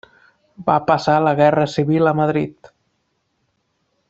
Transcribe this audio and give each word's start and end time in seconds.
Va 0.69 0.77
passar 0.87 1.17
la 1.25 1.33
Guerra 1.41 1.67
Civil 1.75 2.13
a 2.13 2.17
Madrid. 2.23 2.73